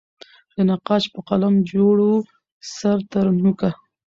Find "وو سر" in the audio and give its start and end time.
2.05-2.97